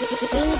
[0.00, 0.59] Sing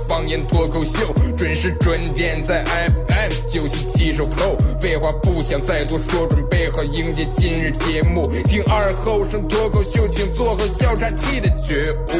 [0.21, 4.55] 方言脱口秀，准时准点在 FM 九七七收后。
[4.79, 8.31] 废话不想再多说，准备好迎接今日节目。
[8.43, 12.13] 听二后生脱口秀，请做好笑岔气的觉悟。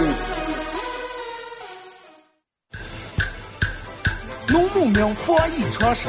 [4.48, 6.08] 农牧民防疫常识，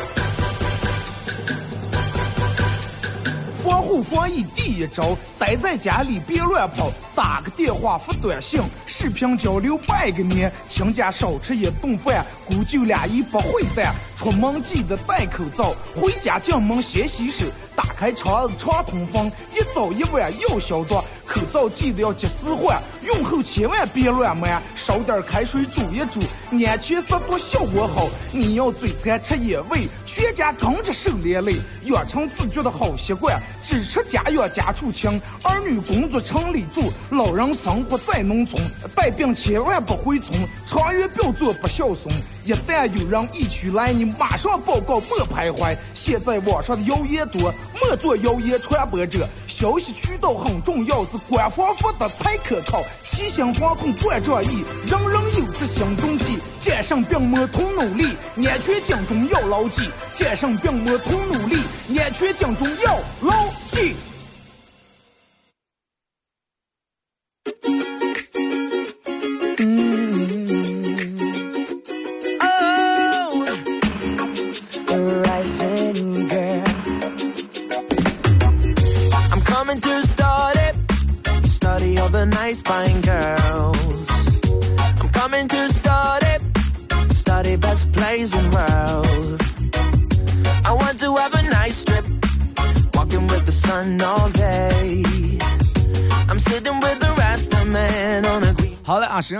[3.62, 8.62] 防护防疫第一招，待在家里别乱跑，打个电话发短信，
[9.02, 17.44] 视频交流拜个年，亲家少吃一顿饭，姑舅俩也不会淡，出门记得戴口罩，回家进门先洗手，
[17.74, 26.20] 打开窗子常通风，一早一晚要消毒，口罩记得要及时换，用后千万别乱抹，烧点开水煮一煮，
[26.66, 28.08] 安全消毒效果好。
[28.32, 38.62] 你要嘴馋吃野味，全家跟着受连累，养成自觉的好习惯，只吃家养家畜清，儿女工作城里住，老人生活在农村，
[38.94, 42.14] 带病千万不回村，长远不要做不孝顺。
[42.44, 45.76] 一旦有人一起来，你马上报告，莫徘徊。
[45.94, 49.28] 现在网上的谣言多，莫做谣言传播者。
[49.46, 52.82] 消息渠道很重要，是官方发的才可靠。
[53.04, 56.38] 齐心防控冠状疫，人人有责心中计。
[56.60, 58.08] 战胜病魔同努力，
[58.44, 59.88] 安全警钟要牢记。
[60.16, 61.62] 战胜病魔同努力，
[61.96, 63.32] 安全警钟要牢
[63.66, 63.94] 记。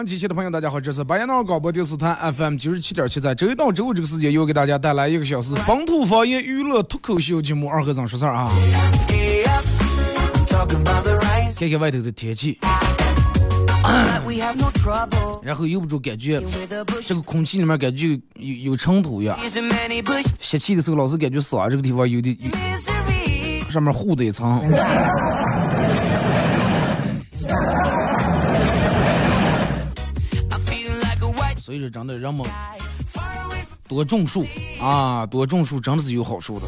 [0.02, 8.50] 好的啊，沈阳机器的朋友，大家好，这是白彦淖尔广播电视台 FM 九十七点七，在周一到周五这个时间，又给大家带来一个小时本土方言娱乐脱口秀节目《二和尚说事儿》啊。
[11.56, 12.58] 看看外头的天气，
[15.42, 16.42] 然后又不住感觉
[17.06, 19.38] 这个空气里面感觉有有尘土呀，
[20.40, 24.60] 吸气的时候老是感觉嗓这个地方有点有上面糊的一层。
[31.72, 32.46] 所以说，真的人们
[33.88, 34.44] 多种树
[34.78, 36.66] 啊，多种树真的是有好处的。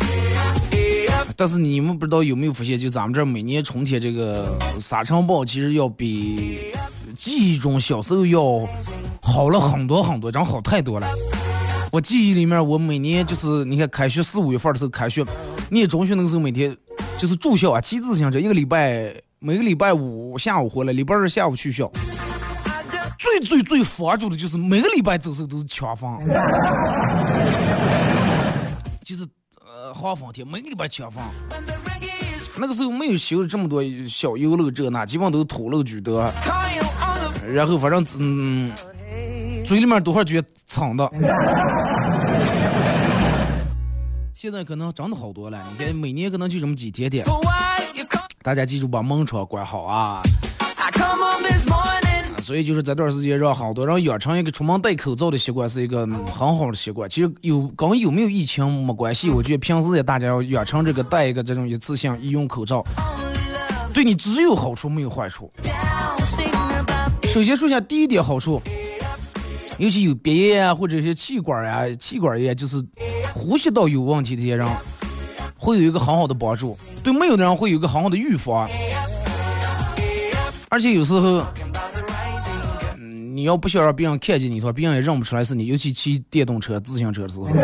[1.36, 6.72] 但是你们不知道有没有发现，就咱们这每年春天这个沙尘暴，其实要比
[7.14, 8.66] 记忆中小时候要
[9.20, 11.06] 好了很多很多，真好太多了。
[11.92, 15.22] 我记忆里面，我每年就是你看开学四五月份的时候开学，
[15.68, 16.74] 念中学那个时候每天
[17.18, 21.92] 就是住校啊，骑自行车，一个礼拜每个礼拜五下午回来，礼拜二下午去校。
[23.24, 26.20] 最最最烦住的就是每个礼拜走时候都是抢房，
[29.02, 29.26] 就是
[29.64, 31.24] 呃黄风天，每个礼拜抢房。
[32.58, 36.30] 那个时候没有修这么多小优楼这那，基本上都是土楼居多。
[37.48, 38.70] 然后反正嗯，
[39.64, 41.10] 嘴里面多少觉藏的。
[44.34, 47.24] 现在可能真的好多了，你看每年可能就这么几天天。
[48.42, 50.20] 大家记住把门窗关好啊！
[52.44, 57.08] 所以就是这段时间让好多人养成一个出门戴口罩的习惯，是一个很好的习惯。
[57.08, 62.84] 其实有跟有没有疫情没关系，我觉得平时也大家要养成这个戴一个这种一次性医用口罩，
[63.94, 65.50] 对你只有好处没有坏处。
[67.32, 68.60] 首先说一下第一点好处，
[69.78, 72.76] 尤其有鼻炎啊或者是气管啊、气管炎，就是
[73.32, 74.68] 呼吸道有问题的这些人，
[75.56, 76.76] 会有一个很好的帮助。
[77.02, 78.68] 对没有的人会有一个很好的预防。
[80.68, 81.44] 而且有时候，
[83.34, 87.48] 你要不想让别人看见你的话，别人也认不出来是你，尤其骑电动车、自行车的时候。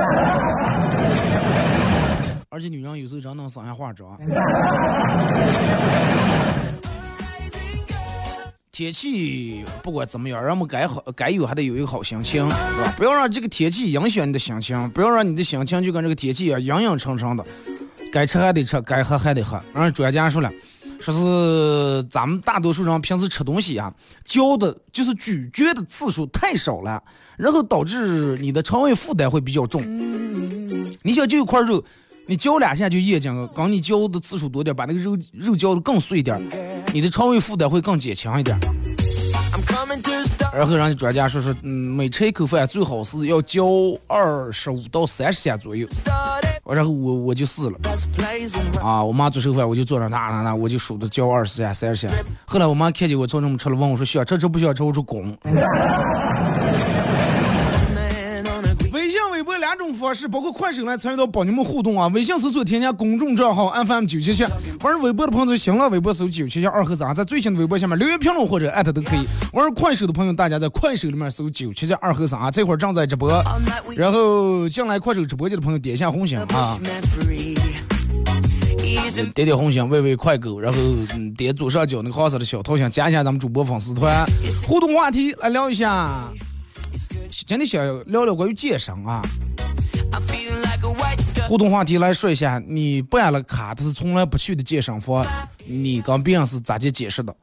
[2.50, 4.18] 而且女人有时候真能省下化妆。
[8.72, 12.92] 天气不管怎么样，人们该好该有还得有一个好心情，是吧？
[12.96, 17.44] 不要让这个天气影响你的心情，不要让你的心情就跟这个天气一样阴阴沉沉的。
[18.12, 19.62] 该吃还得吃，该喝还得喝。
[19.72, 20.50] 让专家说了，
[21.00, 23.92] 说是咱们大多数人平时吃东西啊，
[24.24, 27.02] 嚼的就是咀嚼的次数太少了，
[27.36, 29.82] 然后导致你的肠胃负担会比较重。
[31.02, 31.82] 你想就一块肉，
[32.26, 36.38] 你嚼两下就咽进了，刚你嚼的次数多点，把那个肉肉嚼的更碎点，
[36.92, 38.58] 你的肠胃负担会更减轻一点。
[40.52, 43.64] 然后人家专家说说，嗯，每吃一口饭最好是要嚼
[44.06, 45.88] 二十五到三十下左右。
[46.74, 47.78] 然后我我就试了。
[48.80, 52.14] 啊，我妈做剩饭，我就坐那那那那，我就数着交二十下、三十下。
[52.46, 55.36] 后来我妈看见我从那么吃了，问我说：“想吃吃不需要吃？”我说：“滚。
[59.80, 62.06] 种方式，包括快手来参与到帮你们互动啊。
[62.08, 64.44] 微信搜索添加公众账号 FM 九七七，
[64.82, 69.20] 玩微博的朋友在新浪微博搜九七七二和三，在最新的微博下面留言评论或者艾特都可以。
[69.52, 73.30] 玩快手的朋友，大家在快手里面搜九七七二和三啊，这会儿正在直播。
[73.96, 76.78] 然后进来快手直播间的朋友点一下红心啊
[79.34, 80.78] 点点红心，喂喂快狗，然后
[81.14, 84.24] 嗯点左上角那个黄色的小头像，加一下咱们主播粉丝团，
[84.66, 86.28] 互动话题来聊一下。
[87.46, 89.22] 今天想聊聊关于健身啊，
[91.50, 95.26] 互动话题来说一下，你办了卡，但是从来不去的健身房，
[95.66, 97.34] 你跟别人是咋介解释的？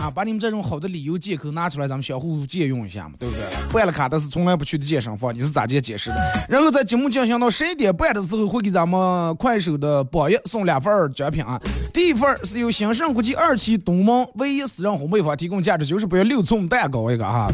[0.00, 3.44] 啊，把你们这种好的理由借口拿出来，咱们相互借用一下嘛，对不对？
[3.70, 6.16] 办了卡，但是从来不去的健身房，你是咋介解释的？
[6.48, 11.60] 然后在节目进行到十一点半的时候，会给咱们快手的榜一送两份奖品啊。
[11.92, 17.52] 第一份是由兴盛国际二期东门唯一私人烘焙坊提供价值九十八元六寸蛋糕一个哈。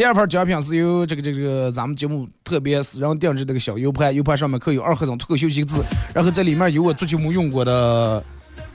[0.00, 8.24] 第二份奖品是由这个这个这个咱们节目特别私人定制这个小 U 盘，U 盘上面刻有二和尚脱口秀几个字，然后这里面有我足球没用过的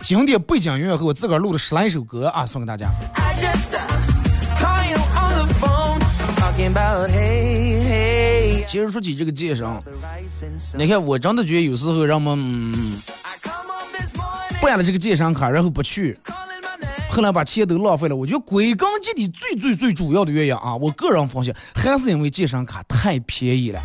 [0.01, 2.87] 经典背景音乐和我自个儿录的十来首歌啊，送给大家。
[3.15, 3.25] Uh.
[8.67, 9.67] 其实说起这个健身.
[10.77, 12.71] 你看我真的觉得有时候让我们.
[14.61, 16.15] 办了这个健身卡，然后不去.
[17.15, 18.15] 后来把钱都浪费了。
[18.15, 23.81] 我觉得归根结底最最最主要的原因啊，我个人发现还是因为健身卡太便宜了。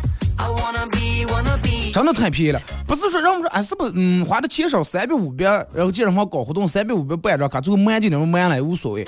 [1.93, 9.07] 真的太便宜了，不是说让我们说，哎，是不是嗯花的钱少三百五百，然后健身房搞活动三百五百办张卡，最后满就那么满了也无所谓，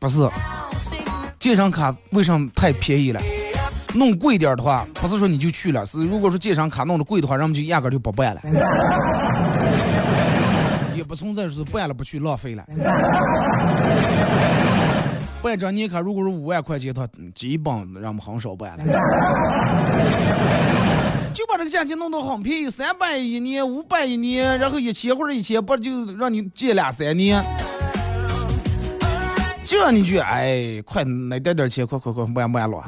[0.00, 0.28] 不是
[1.38, 3.20] 健身卡为什么太便宜了？
[3.94, 8.40] 弄贵点的话，不是说你就去了，是如果说健身卡弄的贵的话，让们就压根儿就不办了，
[11.04, 12.64] 也不存在说是办了不去浪费了。
[15.42, 18.84] 办张年卡如果是五万块钱的话，嗯基本让我们很少办了。
[21.34, 27.44] 就把这个价钱弄得很便宜，三百一年，五百一年，然后一千或者一千八就让你借两三年，
[29.62, 32.82] 这样你去哎，快那点点钱，快快快办办了。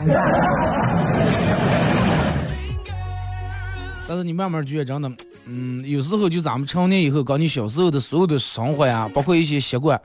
[4.08, 5.11] 但是你慢慢觉得真的，
[5.47, 10.00] 嗯，有时候就咱们成年以后，跟你小时候的所有的生活呀，包括一些习惯，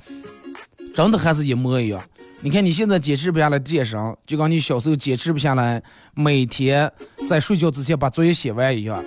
[0.93, 2.01] 真的还是一模一样。
[2.43, 5.79] 你看你现在坚持不下来健身，就跟你小时候坚持不下来
[6.15, 6.91] 每天
[7.27, 9.03] 在睡觉之前把作业写完一样。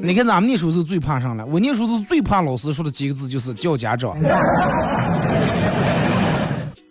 [0.00, 4.16] 你看咱们那时候是最怕上了，我那时候是最怕老师说的几个字就是叫家长。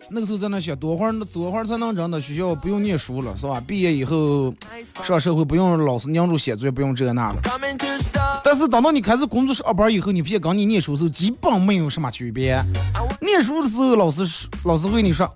[0.09, 3.61] 那个时候在那想多会儿多会儿才能真的学校不用念书了，是吧？
[3.67, 4.53] 毕业以后
[5.03, 7.41] 上社会不用老师盯住写作业，不用这那了。
[8.43, 12.63] 但是等到你开始工作上班以后，你发现跟你念书的时候基本没有什么区别。
[13.19, 14.23] 念书的时候，老师
[14.63, 15.29] 老师会跟你说，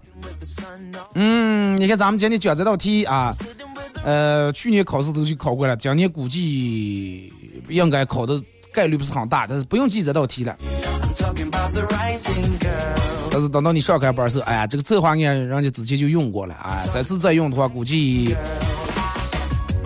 [1.15, 3.35] 嗯，你看咱们今天讲这道题啊，
[4.05, 7.33] 呃，去年考试都去考过了，今年估计
[7.67, 8.41] 应该考的
[8.73, 10.57] 概率不是很大，但是不用记这道题了。
[13.31, 18.35] 但是等到你上开班的时候，哎呀，这个策划案人家之前就用过了，哎，再次再用的话，估计，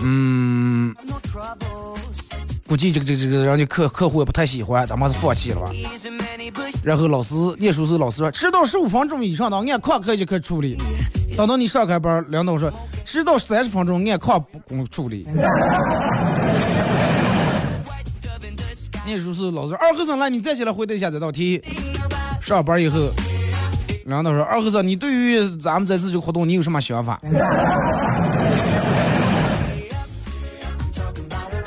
[0.00, 0.92] 嗯，
[2.66, 5.70] 估计这个这个这个人家客客户也不太喜欢，咱们还是放弃了吧。
[6.82, 10.76] 然后老师念书时候，老师说迟到十五分钟以上的按旷课可就可以处理。
[11.36, 12.72] 等到你上开班，领导说
[13.04, 15.24] 迟到三十分钟按课不公处理。
[19.06, 21.62] 念书时候老师二和尚来，你站起来回答一下这道题。
[22.40, 22.98] 上班以后，
[24.06, 27.20] 领导说二和尚，你对于咱们这次这个活动你有什么想法？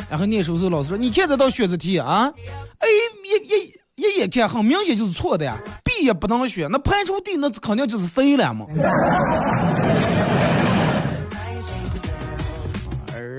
[0.10, 2.31] 然后那时候老师说，你看这道选择题啊
[2.79, 2.88] ，A
[3.25, 8.65] 一一一眼看很明显就是错的呀，B 也不能选，那排除 D 那肯定就是 C 了嘛。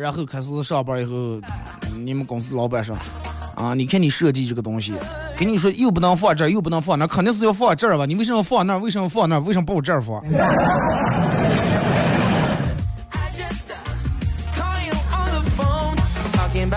[0.01, 1.41] 然后开始上班以后，
[1.97, 2.95] 你们公司老板说，
[3.55, 4.93] 啊，你看你设计这个东西，
[5.41, 8.05] 跟你说又不能放这儿，又不能放那儿，肯定是要放这儿吧？
[8.05, 8.79] 你为什么放那儿？
[8.79, 9.41] 为什么放那儿？
[9.41, 10.29] 为什么不这儿放 uh,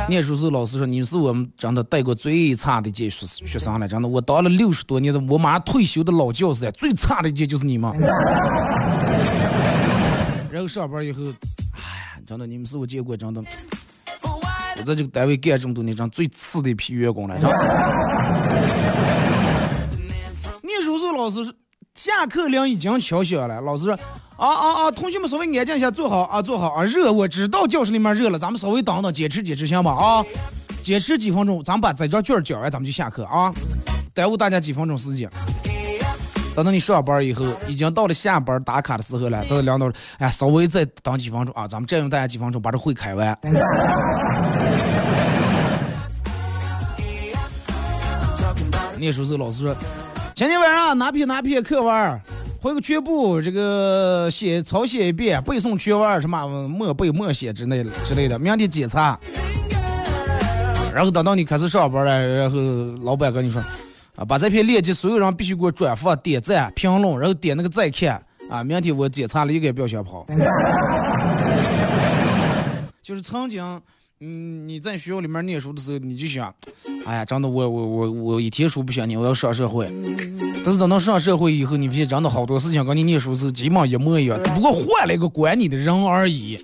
[0.08, 7.92] 念书时老师说你是我们真的带过最差的一届学学生了，真的，我当了六十多年的，我马上退休的老教师，最差的一届就是你们。
[10.50, 11.22] 然后上班以后，
[11.74, 11.82] 哎
[12.16, 13.44] 呀，真的，你们是我见过真的，
[14.78, 17.38] 我在这个单位干这么多年，上最次的一批员工了。
[20.62, 21.54] 念书时老师
[21.96, 23.98] 下课铃已经敲响了，老师说。
[24.36, 24.92] 啊啊啊！
[24.92, 26.84] 同学们稍微安静一下，坐好啊，坐好啊！
[26.84, 29.92] 热，我知道教室里面热了，咱们稍微等等，坚持坚持，行吧？
[29.92, 30.26] 啊，
[30.82, 33.54] 坚持几分钟，咱们把这张卷交完，咱们就下课啊！
[34.12, 35.30] 耽误大家几分钟时间。
[36.56, 39.44] 等到你上班以后，已经到了下班打卡的时候了。
[39.46, 43.38] 到领导：“哎，稍微再等几分钟啊，咱们占用大家几分钟，把这会开完。”
[48.98, 49.76] 念书时老师说
[50.36, 52.22] ：“前天晚上哪篇哪篇课文？”
[52.62, 58.40] 回个全部这个写抄写一遍，背诵全文什么默背默写之类之类的。
[58.40, 59.20] 明天检查，
[60.94, 62.58] 然后等到你开始上班了，然后
[63.04, 63.62] 老板跟你说，
[64.16, 68.24] 啊，把这篇链接所有人必须给我转发、点赞、评论，然后点那个再看。
[68.50, 70.28] 啊，明天我检查了一个不要想跑。
[73.02, 73.64] 就是曾经，
[74.20, 76.54] 嗯，你在学校里面念书的时候，你就想，
[77.06, 79.92] 哎呀，真的，我我我我一天书不想念，我要上社会。
[80.64, 86.58] 但是等到上社会以后，你发现真的好多事情跟你念书时基本一模一样，只不过换了一个管你的人而已，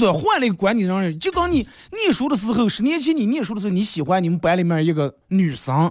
[0.00, 0.10] 对？
[0.10, 1.18] 换了一个管理的人。
[1.18, 5.88] 就跟你念书的时候，十年前你念书的时候，你喜欢你们班里面一个女生，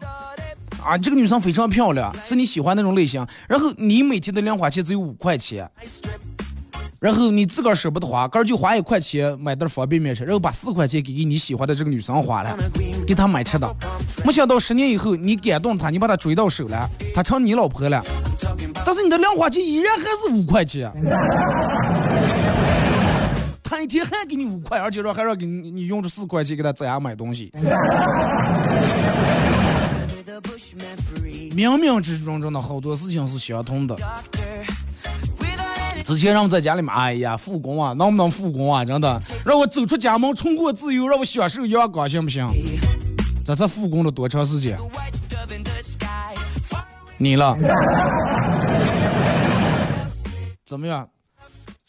[0.83, 3.25] 啊，这个女生非常漂亮，是你喜欢那种类型。
[3.47, 5.69] 然后你每天的零花钱只有五块钱。
[6.99, 12.57] 然后你自个儿舍不得花，个儿就花一块钱买袋方便面吃，然后把四块钱给给你喜欢的这个女生花了，
[13.07, 13.73] 给她买吃的。
[14.25, 18.03] 没想到十年以后，你感动她，你把她追到手了，她成你老婆了。
[18.85, 20.91] 但是你的零花钱依然还是五块钱，
[23.69, 27.53] 她一天还给你五块，而且说还让给你你用这四块钱给他在家买东西。
[31.55, 33.95] 冥冥之中，真的好多事情是相通的。
[36.03, 38.83] 之前让我在家里面，哎呀，复工啊，能不能复工啊？
[38.83, 42.47] 真的，让我走出家门，重过自由，让我享受阳光，行不行？
[43.45, 44.75] 这才复工了多长时间？
[47.17, 47.55] 你了？
[50.65, 51.07] 怎么样？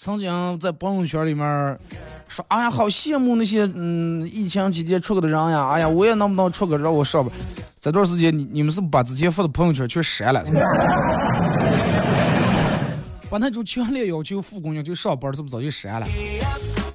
[0.03, 1.45] 曾经在朋友圈里面
[2.27, 5.69] 说，哎呀，好羡慕那些嗯疫情期间出国的人呀！
[5.69, 7.31] 哎呀，我也能不能出个让我上班？
[7.79, 10.43] 这段时间你你们是不把之前发的朋友圈全删了？
[13.29, 16.07] 把那种强烈要求复工要求上班是不是早就删了？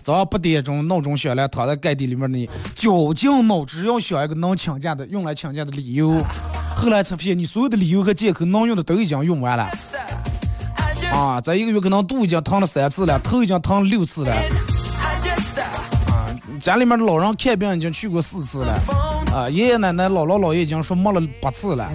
[0.01, 6.23] 早上八点钟闹钟响了，躺在盖地里面的你绞尽脑汁要想一个能请假的、用来请假的理由。
[6.75, 9.69] 后来才发现，你所有的理由和借口能用的都已经用完了。
[11.15, 14.33] 啊，这一个月可能肚已经疼了三次了，头已经疼了六次了。
[14.33, 16.27] 啊，
[16.59, 18.73] 家里面的老人看病已经去过四次了。
[19.33, 21.89] 啊，爷爷奶奶、姥姥姥爷已经说没了八次了。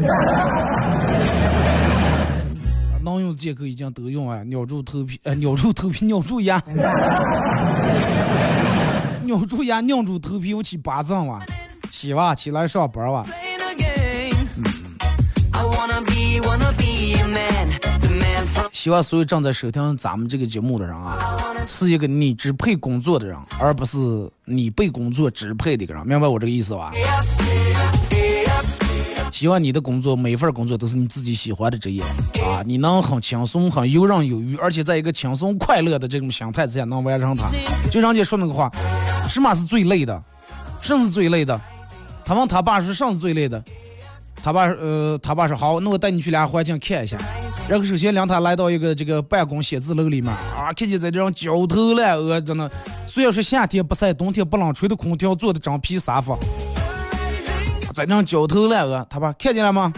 [3.02, 6.62] 能用借口已经都用完，咬住头皮，呃，咬住头皮，咬住牙，
[9.26, 11.40] 咬住牙，拧住头皮，我起八脏哇，
[11.90, 13.26] 起哇，起来上班哇。
[18.72, 23.98] 希望所有正在收听咱们这个节目的人啊，是一个你支配工作的人，而不是
[24.44, 26.92] 你被工作支配的一个人，明白我这个意思吧？
[29.32, 32.02] 希望你的工作每份工作都是你自己喜欢的职业
[32.42, 37.48] 啊，你能很轻松、很游刃有余，而且在一个轻松快乐的这种心态之下能完成它。
[37.90, 38.70] 就人家说那个话，
[39.28, 40.22] 什么是最累的？
[40.80, 41.58] 甚是最累的？
[42.24, 43.62] 他问他爸是甚是最累的？
[44.42, 47.16] 他爸呃，他爸说好，那我带你去俩环境看一下。
[47.68, 52.70] 然后首先领他来到一个这个办公写字楼里面啊，看见在这种焦头烂额，真的，
[53.06, 56.36] 虽然说夏天不晒，冬天不冷，吹的空调，坐的真皮沙发。
[57.92, 59.92] 在那焦头烂额，他爸看见了吗？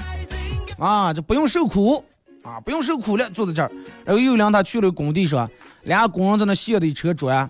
[0.79, 2.05] 啊，这不用受苦
[2.43, 3.71] 啊，不用受苦了，坐在这儿。
[4.05, 5.49] 然后又领他去了工地上，
[5.85, 7.49] 俩工人在那卸的一车砖，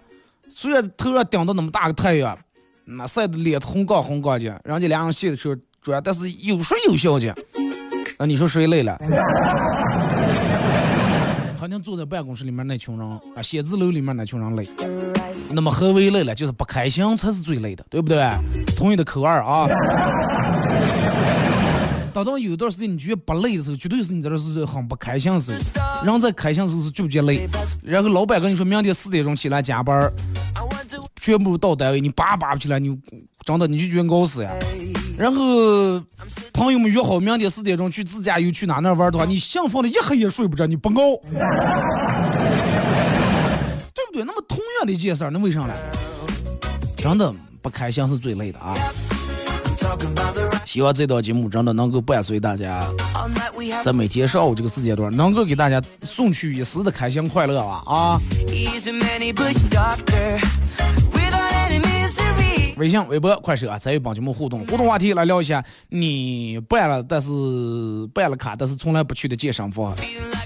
[0.48, 2.38] 虽然头上顶着那么大个太阳，
[2.84, 7.34] 那晒的脸红杠红杠的，人家俩人卸的时候主要，但是有说有笑的。
[8.16, 8.96] 那你说谁累了？
[11.58, 14.68] 肯定坐在办公室里面那群人啊，写字楼里面那群人累。
[15.52, 16.32] 那么何为累了？
[16.34, 18.24] 就是不开心才是最累的，对不对？
[18.76, 19.66] 同意的扣二啊。
[22.14, 25.58] 等到有段时间你觉得不累的时候，绝对是你在这是很不开心的时候。
[26.04, 27.48] 人在开心的时候是觉不觉累？
[27.82, 30.12] 然后老板跟你说明天四点钟起来加班，
[31.16, 32.96] 全部到单位，你叭叭不起来，你
[33.44, 34.52] 真的你就觉得熬死呀。
[35.22, 36.02] 然后
[36.52, 41.16] 朋友们约好明天四点钟去自驾游去哪哪玩的话，你兴奋的一黑夜睡不着，你不熬，
[43.94, 44.24] 对不对？
[44.24, 45.72] 那么同样的一件事儿，那为啥呢？
[46.96, 48.74] 真的不开心是最累的啊！
[50.64, 52.84] 希望这档节目真的能够伴随大家，
[53.80, 58.18] 在每天上午这个时间段，能够给大家送去一丝的开心快乐吧啊！
[62.76, 67.30] 微信、微博、快手啊，参与帮节目互动，互动话题来聊一下，你办了但是
[68.14, 69.94] 办了卡，但是从来不去的健身房，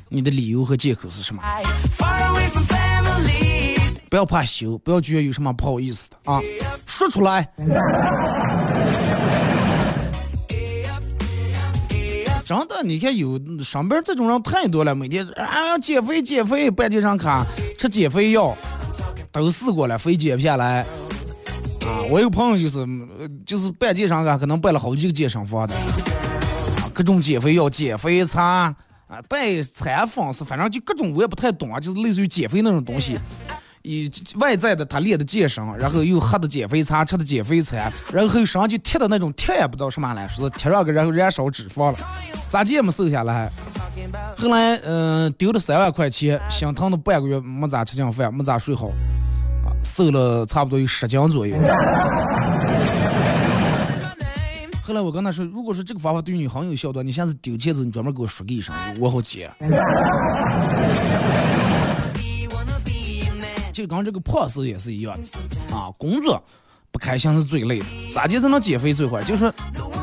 [0.08, 1.42] 你的理由和借口是什么？
[4.08, 6.40] 不要怕羞，不要觉得有什么不好意思的啊，
[6.86, 7.48] 说出来。
[12.44, 17.44] 真的，你看有上边这种人太多了，每天啊减肥减肥办健身卡，
[17.76, 18.56] 吃减肥药，
[19.32, 20.86] 都试过了，肥减不下来。
[21.86, 22.86] 啊，我有朋友就是
[23.44, 28.74] 就是办健身卡，可能办了好几个健身房的，啊，各种减肥药、减肥餐啊，
[29.28, 33.18] 代餐方式，反正就各种我也不太懂啊，就是类似于减肥那种东西。
[33.82, 41.98] 以外在的他练的健身，然后又喝的减肥餐，吃的减肥餐，然后身上就贴的那种贴也不知道什么来，说是贴上个然后燃烧脂肪了，
[42.48, 43.48] 咋也没瘦下来。
[44.36, 48.90] 后来嗯丢了三万块钱，心疼的半个月没咋吃进饭，没咋睡好，
[49.82, 51.56] 瘦了差不多有十斤左右。
[54.82, 59.50] 后来我跟他说，如果说这个方法对你很有效的，你下次丢戒指你专门给我说个一声，我好接。
[63.72, 66.42] 就跟这个胖事也是一样的啊，工作
[66.90, 69.22] 不开心是最累的，咋地才能减肥最快？
[69.24, 69.52] 就是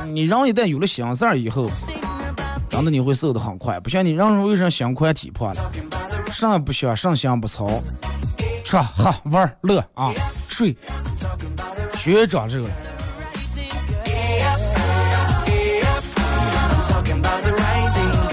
[0.08, 1.68] 你人一旦有了心事儿以后，
[2.70, 3.80] 真的你会瘦的很快。
[3.80, 5.64] 不像你人为啥心宽体胖的，
[6.32, 7.82] 啥也不想，啥心不操，
[8.74, 10.12] 吃喝玩乐啊，
[10.50, 10.76] 睡，
[11.94, 12.68] 学长这个。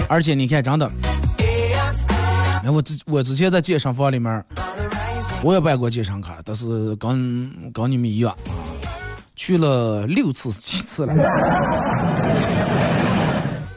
[0.09, 0.91] 而且你看，真的，
[2.65, 4.43] 我之我之前在健身房里面。
[5.43, 8.35] 我也办过健身卡，但是跟跟你们一样，
[9.35, 11.13] 去了六次几次了。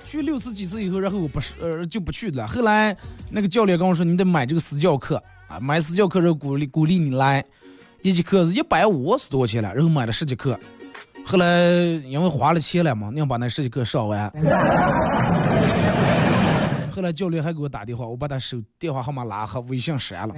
[0.04, 2.46] 去六次几次以后，然后我不是呃就不去了。
[2.46, 2.96] 后来
[3.30, 5.22] 那个教练跟我说，你得买这个私教课
[5.54, 7.44] 啊，买私教课然后鼓励鼓励你来，
[8.02, 10.58] 一节课是一百五十多钱了，然后买了十节课。
[11.24, 11.70] 后来
[12.08, 14.28] 因为花了钱了嘛，硬把那十节课上完。
[16.90, 20.34] 后来教练还给我打电话，我把他手电话号码拉黑，微信删了。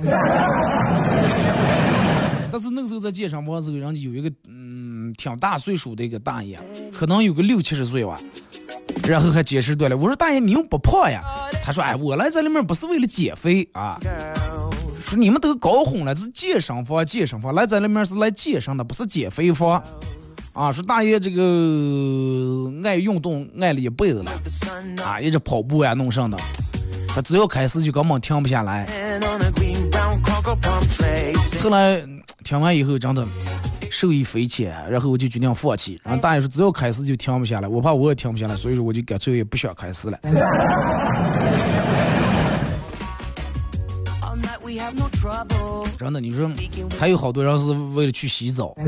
[2.52, 6.58] 但是那个时候在健身房的时候，人家有一个嗯挺大岁数的一个大爷，
[6.92, 8.20] 可能有个六七十岁吧，
[9.04, 9.98] 然后还结实锻炼。
[9.98, 11.22] 我说大爷你又不胖呀？
[11.62, 13.98] 他说哎我来这里面不是为了减肥啊，
[15.06, 19.80] 说你们都搞混了，是健身房健身房来这里面是来健身的，不是减肥房。
[20.52, 24.32] 啊，说大爷这个爱运动爱了一辈子了，
[25.04, 26.36] 啊，一直跑步呀弄上的，
[27.06, 28.84] 他只要开始就根本停不下来。
[31.60, 32.02] 后来
[32.42, 33.24] 听完以后真的
[33.90, 36.00] 受益匪浅，然后我就决定放弃。
[36.02, 40.18] 然后大爷说只要开始就停不下来，我怕我也停不下来，所以说我就干脆也不想开始了。
[45.98, 46.50] 真的，你说
[46.98, 48.74] 还有好多人是为了去洗澡。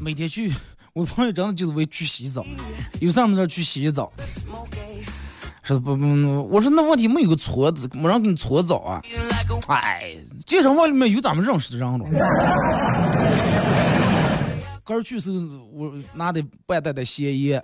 [0.00, 0.52] 每天去，
[0.92, 2.44] 我朋友真的就是为去洗澡，
[3.00, 4.12] 有啥么事去洗洗澡。
[5.62, 6.04] 说不不，
[6.48, 9.02] 我说那问题没有个搓子，没人给你搓澡啊？
[9.68, 12.06] 哎，健身房里面有咱们认识的人了。
[14.84, 15.32] 刚去时
[15.72, 17.60] 我拿的半袋的咸盐，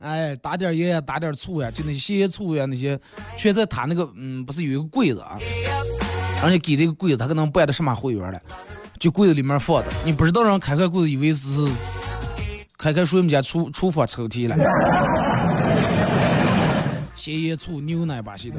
[0.00, 2.98] 哎，打点盐，打点醋呀，就那些咸醋呀那些，
[3.36, 5.36] 全在他那个嗯，不是有一个柜子啊？
[6.42, 8.40] 人家给的一个柜子，他可能办的什么会员了？
[9.00, 11.68] 就柜子里面放的，你不知道人开开柜子，以为是
[12.76, 14.56] 开开水我们家厨厨房抽屉了。
[17.16, 18.56] 咸盐醋牛奶把戏的。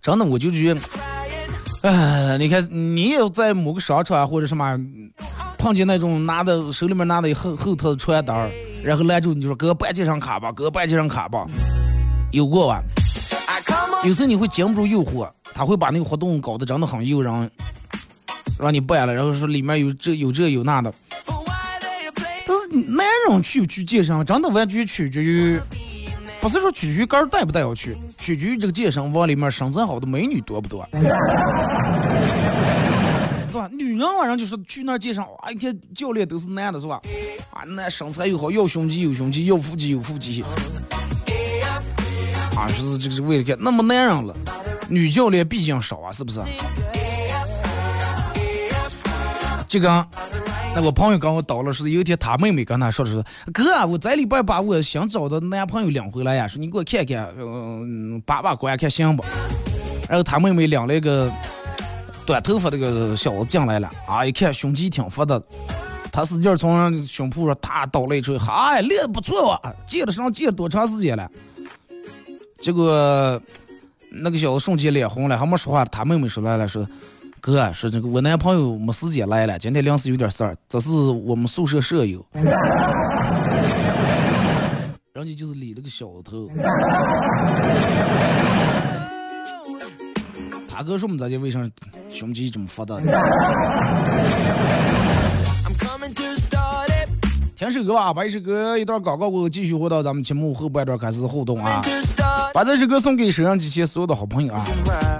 [0.00, 0.80] 真的，我就觉得，
[1.82, 4.78] 哎，你看，你也在某个商场或者什么
[5.56, 8.50] 碰见那种拿的手里面拿的厚厚特的传单，
[8.82, 11.46] 然后拦住你就说：“哥，办健身卡吧，哥，办健身卡吧。”
[12.32, 12.82] 有过吧？
[14.04, 17.50] 有时候你会经不住诱惑，他会把那个活动搞得真的很诱人，
[18.58, 20.92] 让你办了，然后说里面有这有这有那的。
[21.26, 25.60] 但是男人去不去健身，真的完全取决于，
[26.40, 31.00] 不是说取决于个人带不带要去，取决于这个健身房里面身材好的美女多不多， 对
[33.52, 33.68] 吧？
[33.72, 37.00] 女人晚上就是去那健身，哇，一看教练都是男的，是吧？
[37.50, 40.44] 啊，那身材又好，要胸肌有胸肌，要腹肌有腹肌。
[42.56, 44.34] 啊，就是这个是为了看那么男人了，
[44.88, 46.40] 女教练毕竟少啊，是不是？
[49.66, 50.06] 这个，
[50.80, 59.24] 我朋友跟我叨了，是有一天他妹妹跟他说的是，哥，我这礼拜把我想找的男朋友领回来呀，说你给我看看，嗯，把把关看行不？
[60.08, 61.30] 然后他妹妹领了一个
[62.24, 65.40] 短头发那个小子进来了，啊，一看胸肌挺发达，
[66.12, 71.28] 他使劲从胸脯上大倒了一锤，嗨，练的不错啊，健了上健多长时间了？
[72.60, 73.40] 结果
[74.10, 76.86] 那个小子瞬间脸红了，还没说话，他妹妹说来了，说。
[77.40, 80.56] 哥说：“这个我男朋友没时间来了，今天临时有点事儿。
[80.68, 82.24] 这是我们宿舍舍友，
[85.12, 86.48] 人家就是理了个小头。
[90.68, 91.60] 他哥说我们这些为啥
[92.08, 92.96] 胸肌这么发达？
[97.56, 101.82] 听首歌吧，把一首歌一段广告过后，继续回到咱们节目后半段开始互动啊！
[102.52, 104.64] 把这首歌送给收音机前所有的好朋友啊！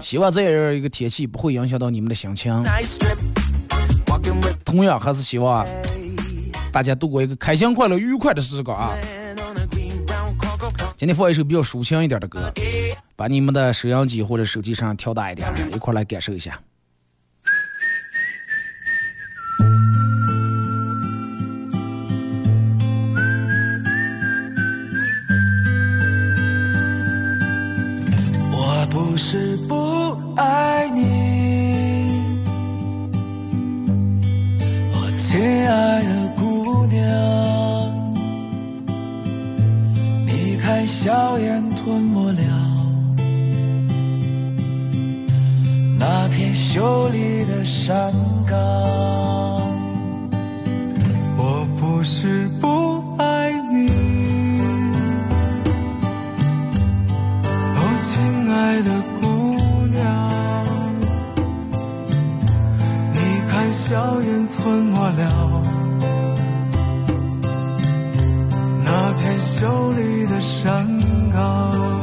[0.00, 2.52] 希望这样一个天气不会影响到你们的心情。
[4.64, 5.66] 同样，还是希望
[6.72, 8.94] 大家度过一个开心、快乐、愉快的时光啊！
[10.96, 12.52] 今天放一首比较抒情一点的歌，
[13.14, 16.58] 把你们的收音机或者手机上调大一点，一块来感受一下。
[41.08, 42.42] 硝烟吞没了
[45.98, 48.12] 那片秀丽的山
[48.46, 48.58] 岗。
[51.38, 53.88] 我不是不爱你，
[57.74, 58.90] 哦，亲爱的
[59.22, 59.26] 姑
[59.86, 60.04] 娘，
[63.14, 63.18] 你
[63.50, 63.72] 看。
[63.72, 65.77] 硝烟吞没了
[69.58, 70.86] 秀丽的山
[71.32, 71.97] 岗，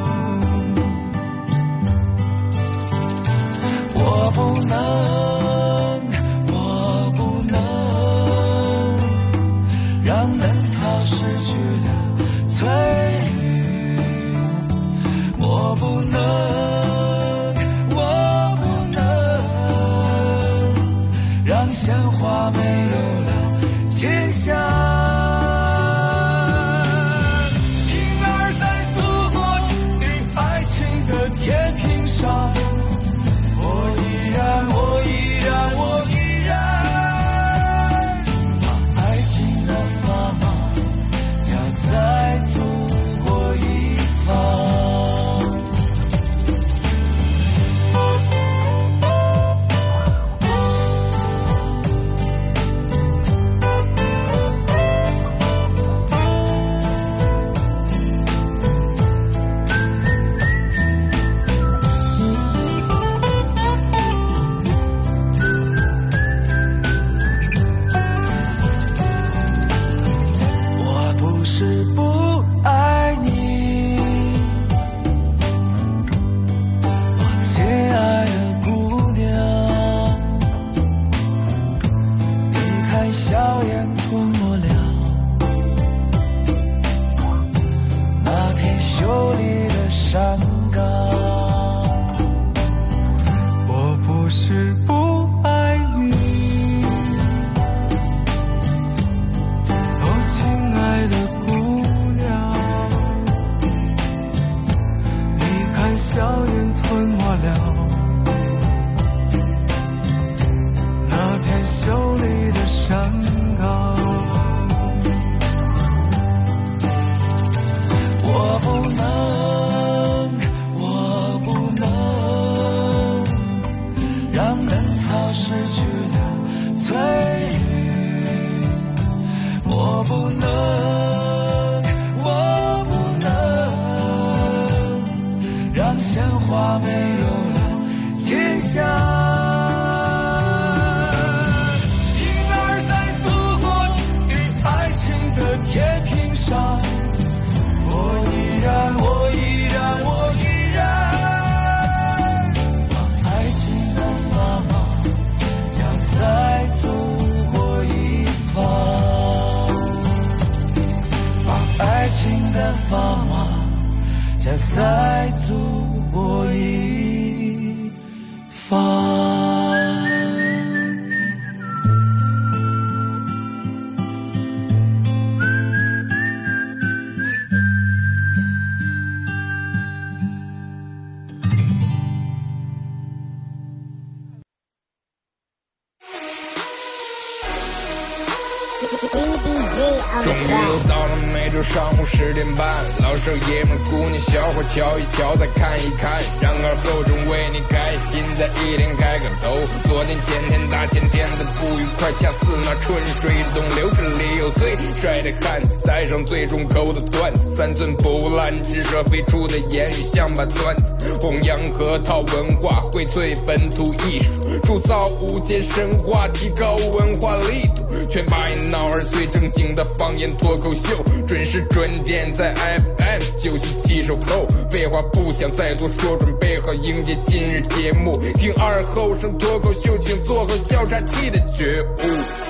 [191.76, 192.66] 上午十点半，
[193.04, 196.10] 老少爷们姑娘小伙瞧一瞧再看一看，
[196.40, 199.52] 然而后中为你开心的一天开个头。
[199.84, 214.32] 昨天前天大前天的不愉快，恰似那春水东流，这里有最帅的汉子，带上最重口的段子，三寸不烂之舌飞出的言语像把钻子，弘扬河套文化，荟萃本土艺术，
[214.64, 224.48] 铸造无间神话，提高文化力度，全把一闹儿最正经的方言脱口秀，准时准点在 FM 九七七收口。
[224.70, 232.46] 废话不想再多说，准备好迎接今日节目，听二后生脱口秀，请做好调查器的觉悟。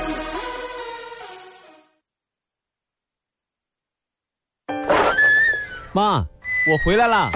[5.93, 6.17] 妈，
[6.67, 7.31] 我回来了。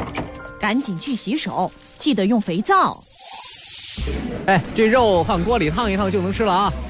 [0.60, 3.02] 赶紧去洗手，记得用肥皂。
[4.46, 6.74] 哎，这肉放锅里烫一烫就能吃了啊！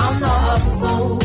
[0.00, 1.18] I'm not a fool.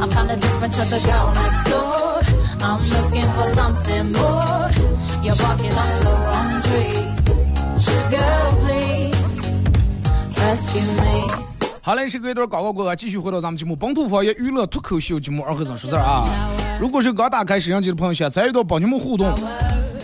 [0.00, 2.22] I'm kinda different to the girl next door.
[2.60, 4.70] I'm looking for something more.
[5.22, 6.94] You're barking up the wrong tree.
[8.10, 9.16] Girl, please
[10.40, 11.26] rescue me.
[11.82, 16.22] 好嘞，是隔一段广告过后，继续回到咱们节目《本土方言娱乐脱口秀》节目二和尚说事儿啊。
[16.78, 19.26] 如果是刚打开摄像机的朋友，想参与到帮节目互动，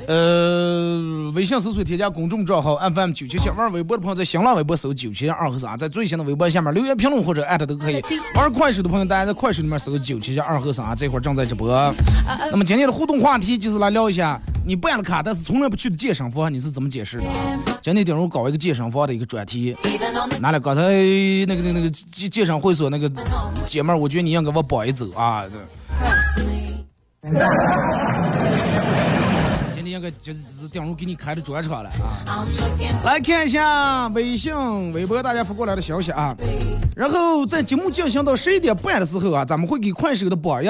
[0.06, 8.02] 呃，微信搜索添加公众账号 FM 九七七，玩微博的朋友在新浪微博搜九七二和三，在最新的微博下面留言评论或者艾特都可以。
[8.34, 11.72] 玩快手的朋友，大家在快手里面搜九七七二和三啊，这会儿正在直播。
[12.50, 17.32] 那么今天的互动话题就是来聊一下，你办了卡但是从来不去的健身房，你是怎么解释的啊？
[17.80, 19.76] 今天顶着搞一个健身房的一个专题。
[20.40, 23.10] 拿来刚才那个那个那个健健身会所那个
[23.66, 25.44] 姐妹儿，我觉得你应该给我帮一走啊！
[29.84, 31.90] 今天应该就是顶如给你开的专场了
[32.26, 32.46] 啊！
[33.04, 34.54] 来看一下微信、
[34.94, 36.34] 微博大家发过来的消息啊。
[36.96, 40.68] 然后在节目进行到十一点半的时候啊，咱们会给快手的榜一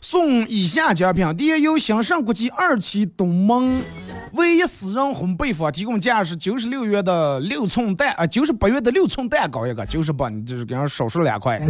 [0.00, 3.82] 送以下奖品：第一，由兴盛国际二期东门。
[4.34, 11.60] 唯一私人烘焙坊提供价是九十六元的六寸蛋啊，九十八元的六寸蛋糕一个，九十八你就是给人少说两块，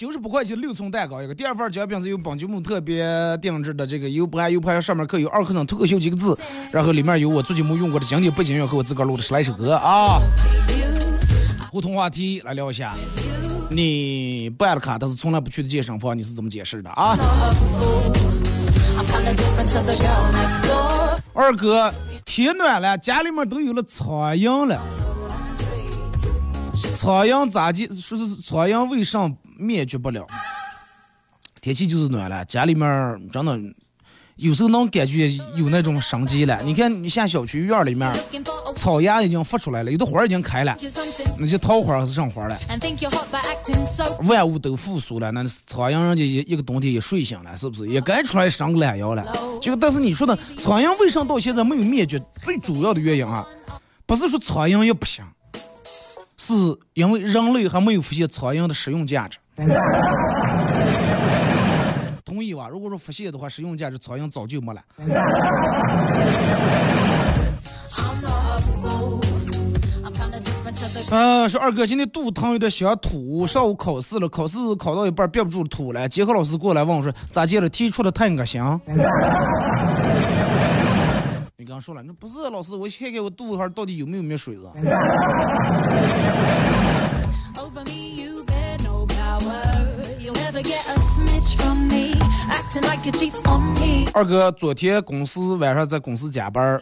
[0.00, 1.34] 九十八块钱六寸蛋糕一个。
[1.34, 3.04] 第二份奖品是由本节目特别
[3.36, 6.34] 定制的这个 U 盘 U 盘上面刻有二和尚脱口秀几个字，
[6.72, 10.22] 然后里面有我最近没用过的经典背景音乐和我自个儿录的十来首歌啊。
[11.70, 12.94] 互动话题来聊一下，
[13.68, 17.14] 你办了卡但是从来不去的健身房，你是怎么解释的啊？
[21.34, 21.92] 二哥，
[22.24, 24.80] 天暖了，家里面都有了苍蝇了。
[26.94, 27.86] 苍蝇咋地？
[27.92, 30.26] 说是苍蝇为啥灭绝不了？
[31.60, 33.58] 天气就是暖了，家里面真的
[34.36, 36.58] 有时候能感觉有那种生机了。
[36.62, 38.10] 你看，你下小区院里面，
[38.74, 40.74] 草芽已经发出来了，有的花已经开了，
[41.38, 42.58] 那些桃花还是上花了，
[44.22, 45.30] 万物都复苏了。
[45.32, 47.86] 那苍蝇人家一一个冬天也睡醒了，是不是？
[47.88, 49.30] 也该出来生个懒腰了。
[49.60, 52.18] 就但是你说的苍蝇为啥到现在没有灭绝？
[52.42, 53.46] 最主要的原因啊，
[54.06, 55.22] 不是说苍蝇也不行，
[56.38, 56.54] 是
[56.94, 59.36] 因为人类还没有发现苍蝇的实用价值。
[62.24, 62.68] 同意吧？
[62.68, 64.80] 如果说腹泻的话，食用价值苍蝇早就没了。
[71.10, 76.08] 呃， 说二哥今天肚疼有点想吐，上午考试了，考试考到一半憋不住吐了。
[76.08, 77.68] 监考老师过来问我说咋接了？
[77.68, 78.62] 题出的太恶心。
[81.56, 84.70] 你刚说了，那不是老师，我看看我肚子上到底有没有没水子。
[94.12, 96.80] 二哥，昨天公司晚上在公司加班，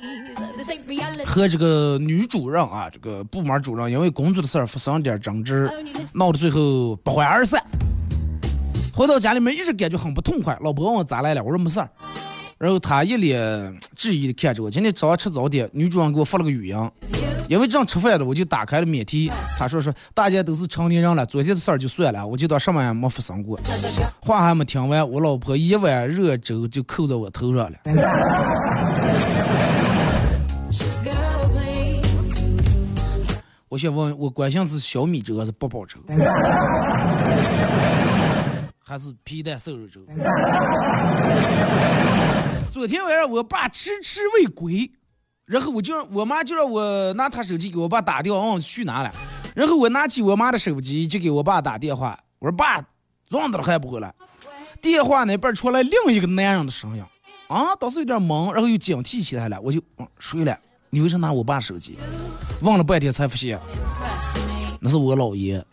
[1.24, 5.70] 和这个女主任啊，这个部门主任因为工作的事儿发生点争执，
[6.14, 7.62] 闹到最后不欢而散。
[8.94, 10.58] 回到家里面一直感觉很不痛快。
[10.62, 11.88] 老婆问我咋来了，我说没事儿。
[12.58, 14.70] 然后他一脸质疑的看着我。
[14.70, 16.90] 今天早上吃早点，女主任给我发了个语音，
[17.48, 19.32] 因为正吃饭的，我就打开了免提。
[19.58, 23.58] 他说说大家都是成年人了，昨天的事儿就算了，我就当什么也没发生过。
[24.20, 27.78] 话还没听完，我老婆一碗热粥就扣在我头上了。
[33.70, 35.98] 我想问，我关心是小米粥还是八宝粥，
[38.84, 40.00] 还是皮蛋瘦肉粥？
[42.70, 44.90] 昨天晚上我爸迟迟未归，
[45.48, 49.11] 然后我就让我妈就让我拿她手机给我爸打电话，问我去哪了。
[49.54, 52.80] 然后我拿起我妈的手机就给我爸打电话，我说爸，
[53.28, 54.14] 撞到了还不回来？
[54.80, 57.02] 电话那边传来另一个男人的声音，
[57.48, 59.82] 啊，当时有点懵，然后又警惕起来了，我就
[60.18, 60.56] 睡了。
[60.90, 61.98] 你为啥拿我爸手机？
[62.61, 63.58] 问了半天才发现，
[64.80, 65.64] 那是我姥爷。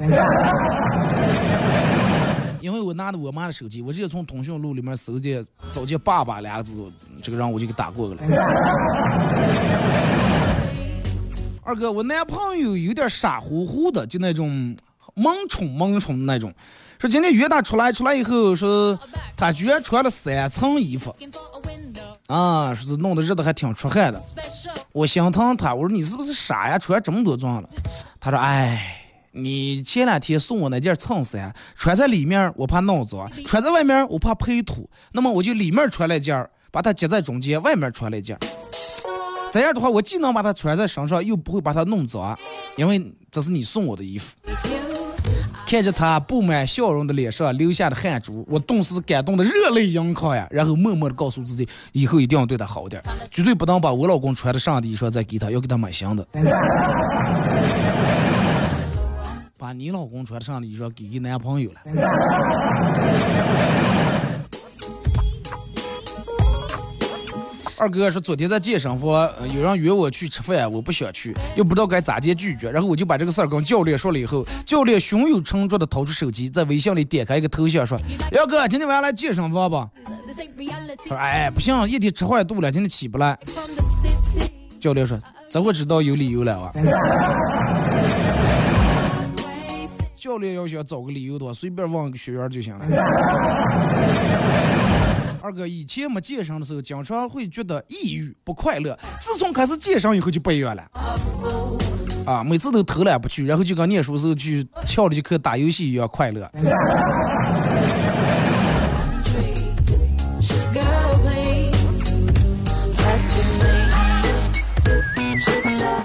[2.66, 6.84] 因为我拿的我妈的手机，我直接从通讯录里面搜见找见“爸爸”两个字，
[7.22, 8.24] 这个让我就给打过去了。
[11.62, 14.76] 二哥，我男朋友有点傻乎乎的，就那种
[15.14, 16.52] 萌宠萌宠的那种。
[16.98, 19.00] 说今天约他出来，出来以后说
[19.38, 21.16] 他居然穿了三层衣服。
[22.26, 24.20] 啊，说是弄得热的还挺出汗的，
[24.92, 25.76] 我心疼他。
[25.76, 27.70] 我说你是不是傻呀，穿这么多装了？
[28.20, 29.05] 他说，哎，
[29.36, 38.38] 你前两天送我那件衬衫，穿在里面我怕弄脏，穿在外面我怕配土，那么我就里面穿了件，把它夹在中间，外面穿了件。
[39.52, 42.38] 这样的话，我既能把它穿在身上，又不会把它弄脏，
[42.78, 44.36] 因为这是你送我的衣服。
[45.68, 50.48] 看着他布满笑容的脸上流下的汗珠，我顿时感动的热泪盈眶呀！
[50.52, 56.26] 然后默默的告诉自己，以后一定要对他好点，绝对不能把我老公穿的上的衣裳再给他，要给他买新的。
[59.58, 61.80] 把你老公穿上的衣裳给给男朋友了。
[67.78, 72.72] 二哥说：“昨天在健身房，有人约我去吃饭，我不想去，又不知道该咋接拒绝。
[72.72, 74.20] 然后我就把这个事儿跟教练说了。
[74.20, 78.00] 以后，教练胸有成竹的掏出手机，在微信里点开一个头像，说
[78.32, 80.08] ：‘幺哥，今天晚上来健身房吧。’他
[81.06, 83.38] 说：‘哎，不行，一天吃坏肚了，今天起不来。’
[84.80, 85.20] 教练说
[85.52, 86.72] ：‘这我知道有理由了啊。
[90.26, 92.84] ’教练要想找个理由的话，随便问个学员就行了。
[95.40, 98.98] ”二哥以前没健身的时候，经常会觉得抑郁不快乐。
[99.22, 100.84] 自从开始健身以后就不一样了。
[102.26, 106.50] 啊，每次都偷懒不去，然后就跟念书时候去翘了节课打游戏一样快乐。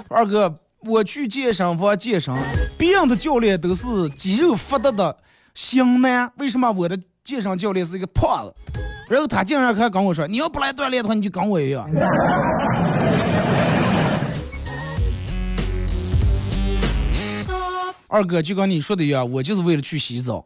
[0.09, 2.33] 二哥，我去健身房健身，
[2.77, 5.15] 别人的教练都是肌肉发达的
[5.53, 8.53] 型男，为什么我的健身教练是一个胖子？
[9.07, 11.87] 然后他竟然还跟我说：“你要不来锻炼的话，你就跟我一样。”
[18.07, 20.43] 二哥就跟你说的一样，我就是为了去洗澡。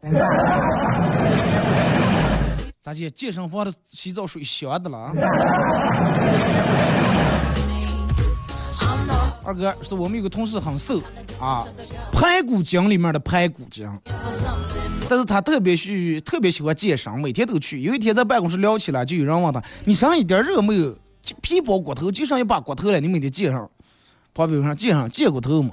[2.82, 5.10] 咋姐，健身房的洗澡水香的了？
[9.46, 11.00] 二哥是我们有个同事很瘦
[11.40, 11.64] 啊，
[12.10, 13.88] 排骨精里面的排骨精。
[15.08, 17.80] 但是他特别去特别喜欢健身，每天都去。
[17.80, 20.98] 有一天在办公室聊起来，就有人问他：“你身上一点肉没有？
[21.40, 23.68] 皮包骨头，就剩一把骨头了，你每天健身？
[24.34, 25.70] 旁边上健上健骨头嘛？”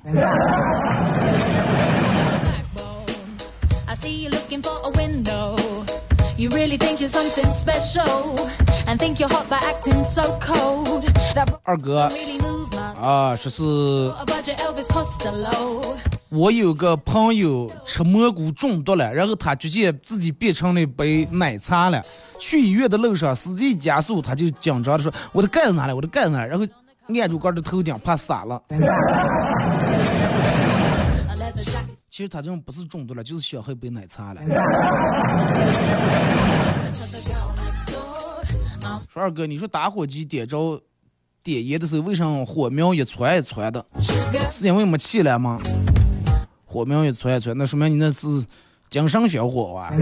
[11.64, 12.10] 二哥
[13.00, 13.64] 啊，说是。
[16.30, 22.02] 我有个朋友吃蘑菇中毒了，然后他直接自己变成了一杯奶茶了。
[22.40, 25.94] 去医院的路上，司机加速，他就紧张的说：“我的盖子哪里？
[25.94, 26.66] 我的盖子哪里？”然后
[27.20, 28.62] 按住杆的头顶，怕洒了。
[32.10, 34.42] 其实他这种不是中毒了，就是想喝一杯奶茶了。
[39.14, 40.82] 说二哥，你说打火机点着
[41.44, 43.86] 点烟的时候，为什么火苗一窜一窜的？
[44.50, 45.62] 是因为没气了吗？
[46.66, 48.28] 火苗一窜一窜，那说明你那是
[48.90, 49.94] 精神小伙啊！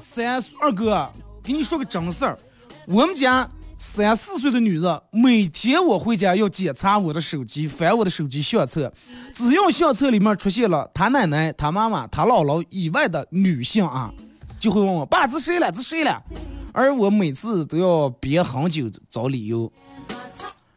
[0.00, 1.08] 三二哥，
[1.44, 2.36] 给你说个真事儿，
[2.88, 8.92] 我们家三四岁的女人，每天我回家要检查我的手机，翻我的手机相册，
[9.32, 14.12] 只要相册里面出现了她奶奶、她妈妈、她姥姥以外的女性啊，
[14.60, 15.72] 就会问我爸这谁了？
[15.72, 16.22] 这谁了？
[16.72, 19.72] 而我每次都要憋很久找理由。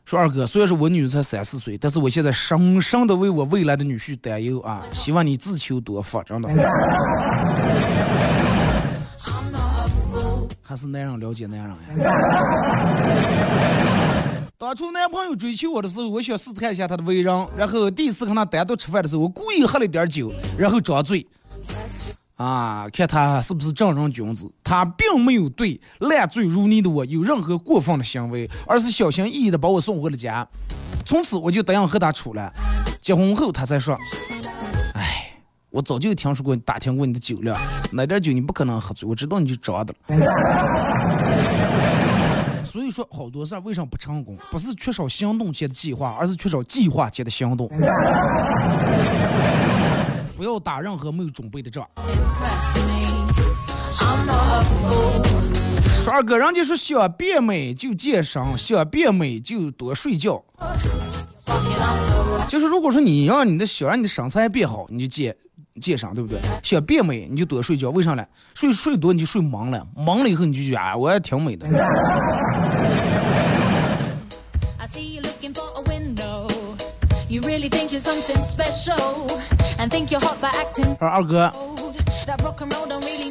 [0.06, 4.84] 说二哥，虽然说我女儿才三四岁，但是我现在深深的为我未来的女婿担忧啊！
[4.94, 6.50] 希望你自求多福，真的。
[10.62, 11.76] 还是男人了解男人呀。
[14.58, 21.28] 当初男朋友追求我的时候，我想试探一下他的为人，然后第一次跟他单独吃饭的时候，我故意喝了点酒，然后装醉。
[22.44, 24.52] 啊，看他是不是正人君子？
[24.66, 30.46] 他并没有对烂醉如泥的我有任何过分的行为，而是小心翼翼的把我送回了家。
[31.06, 32.52] 从此我就答应和他处了。
[33.00, 33.98] 结婚后他才说
[34.94, 35.32] ：“哎，
[35.70, 37.58] 我早就听说过、打听过你的酒量，
[37.94, 40.10] 那点酒你不可能喝醉，我知道你就装的了。
[42.68, 44.38] ”所以说，好多事儿为什么不成功？
[44.52, 47.72] 不是缺少行动前的计划，而是缺少计划前的行动。
[50.44, 51.88] 不要打任何没有准备的仗。
[56.04, 60.44] 说二哥，人家说想变美就健身，想变美就多睡觉。
[62.50, 65.34] 就是如果说你要你的想让你的身材变好，你就健
[65.80, 66.38] 健身，对不对？
[66.62, 68.26] 想变美你就多睡觉，为啥呢？
[68.54, 71.66] 睡睡多你就睡懵了，懵了以后你就觉得啊，我也挺美的。
[80.98, 81.52] 说二哥，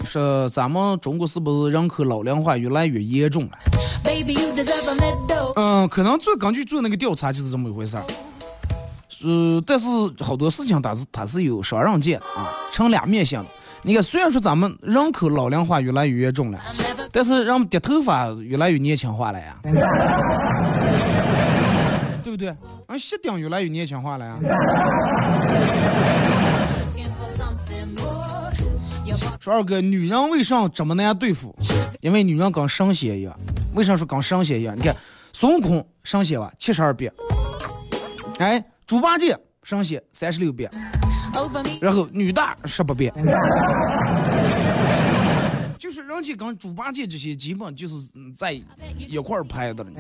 [0.05, 3.51] 说咱们中国是不是人口老龄化越来越严重了？
[5.57, 8.05] 嗯，可能做根据做那个调查就是这么一回事儿。
[9.25, 9.87] 呃，但是
[10.21, 13.47] 好多事情它是它是有双刃剑啊，成两面性的。
[13.83, 16.59] 你看，虽然说咱们人口老龄化越来越严重了，
[17.11, 19.57] 但是人们的头发越来越年轻化了呀。
[22.23, 22.55] 对不对？
[22.87, 24.39] 俺鞋顶越来越年轻化了呀。
[29.43, 31.53] 说二哥，女人为啥这么难对付？
[32.01, 33.37] 因为女人跟神仙一样。
[33.75, 34.77] 为啥说跟神仙一样？
[34.77, 34.97] 你看
[35.33, 37.13] 孙悟空神仙吧，七十二变。
[38.39, 40.71] 哎，猪八戒神仙三十六变。
[41.81, 43.13] 然后女大十八变。
[45.77, 47.97] 就是人家跟猪八戒这些基本就是
[48.37, 48.53] 在
[48.97, 49.91] 一块儿拍的了。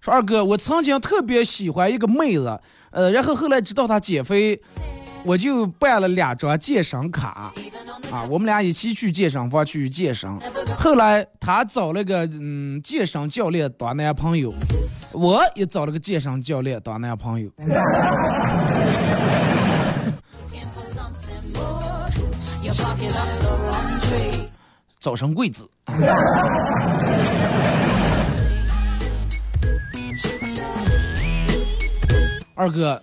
[0.00, 2.58] 说二哥，我曾经特别喜欢一个妹子，
[2.90, 4.60] 呃，然后后来知道她减肥，
[5.24, 7.52] 我就办了两张健身卡，
[8.10, 10.30] 啊，我们俩一起去健身房去健身。
[10.78, 14.54] 后来她找了个嗯健身教练当男朋友，
[15.12, 17.50] 我也找了个健身教练当男朋友。
[25.00, 25.66] 早生贵子。
[32.58, 33.00] 二哥，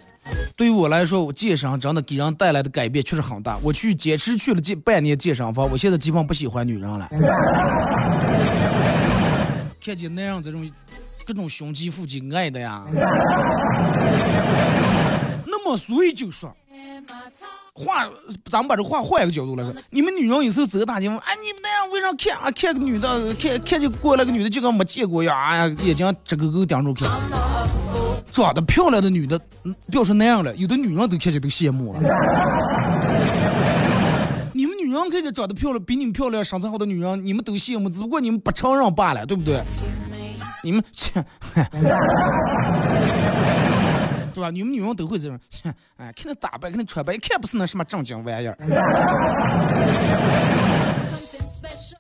[0.57, 3.57] 对于我来说，我健身真的给人带来的改变确实很大。
[3.63, 7.07] 我去坚持去了近半年健身房，我现在基本不喜欢女人了。
[9.79, 10.69] 看见男人这种
[11.25, 12.83] 各种胸肌腹肌爱的呀。
[15.47, 16.53] 那么所以就说。
[17.77, 18.07] 话，
[18.45, 22.49] 咱们把这话换一个角度来说，你们女人有时候走大街，哎，你们那样为啥看啊？
[22.51, 27.11] 看个女的，看看见过来个女的，就跟没见过一样，哎呀，眼睛直勾勾盯着看。
[28.31, 29.37] 长得漂亮的女的，
[29.91, 31.99] 不要说那样了，有的女人都看见都羡慕了。
[34.53, 39.61] 你们女人看见长得漂亮、比你们漂亮、身材好的女人，你们都羡慕，只不过你们不承认罢了，对不对？
[40.63, 41.11] 你们切。
[44.35, 44.51] 对吧？
[44.51, 45.39] 你们女人都会这样，
[45.95, 48.57] 哎，看那打扮，看那穿扮，一看不是那什么正经玩意儿。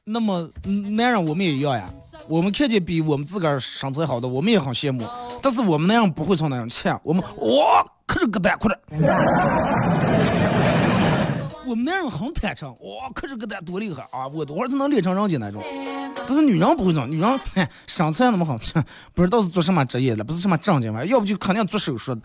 [0.03, 0.47] 那么
[0.95, 1.89] 男人我们也一样呀，
[2.27, 5.07] 我们看见比我们自个儿身材好的，我们也很羡慕。
[5.41, 8.81] 但是我们那样不会从那样切，我们哇，可是个蛋，快点。
[11.67, 14.27] 我们男人很坦诚，哇，可是个蛋多厉害啊！
[14.27, 15.63] 我多会儿就能练成人家那种。
[16.27, 17.39] 但是女人不会这样，女人
[17.87, 18.55] 身材那么好，
[19.13, 22.15] 不知道是做什么职业的，不是什么正经玩意儿，要不就肯定做手术，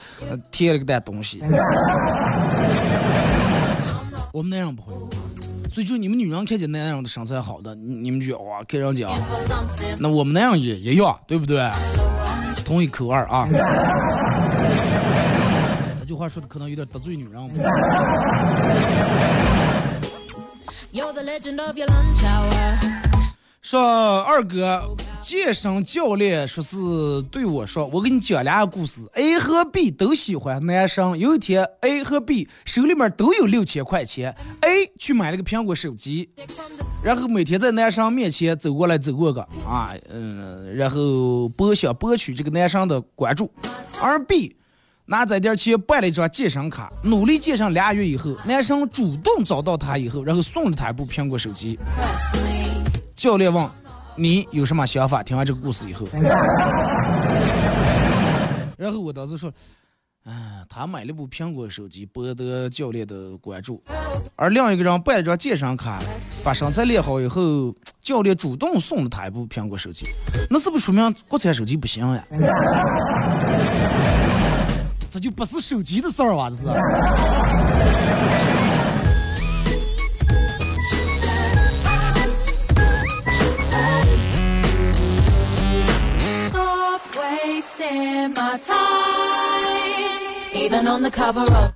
[0.51, 1.43] 贴了个蛋东西。
[4.33, 4.93] 我们男人不会，
[5.71, 9.09] 所以就你们女人看见男人的身材好的，你们就哇看人家。
[9.99, 11.67] 那我们男人也也要，对不对？
[12.65, 13.49] 同一口味啊。
[16.11, 17.49] 这话说的可能有点得罪女人。
[23.63, 24.91] 说二哥，
[25.23, 29.09] 健身教练说是对我说，我给你讲两个故事。
[29.15, 31.17] A 和 B 都喜欢男生。
[31.17, 36.29] 有一天，A 和 B 手里面都有六千块钱，A 去买了个苹果手机，
[37.05, 43.49] 然后每天在男生面前走过来走过个啊，嗯，然后博想博取这个男生的关注，
[44.01, 44.57] 而 B。
[45.11, 51.77] 拿这点钱办了一张健身卡，努力健身俩月以后，男生主动找到她以后，然后送了她一部苹果手机。
[53.17, 53.69] 教练问
[54.15, 55.21] 你有什么想法？
[55.21, 56.07] 听完这个故事以后，
[58.79, 59.53] 然后我当时说，
[60.25, 63.83] 啊，他买了部苹果手机，博得教练的关注，
[64.37, 66.01] 而另一个人办了张健身卡，
[66.45, 70.07] 把身材练好以后，教练主动送了他一部苹果手机，
[70.49, 72.25] 那是不是说明国产手机不行呀？
[75.11, 76.63] 这就不是手机的事儿啊，这是。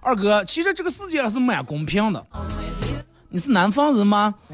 [0.01, 2.24] 二哥，其实这个世界还是蛮公平的。
[3.28, 4.32] 你是南方人吗？